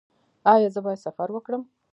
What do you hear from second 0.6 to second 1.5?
زه باید سفر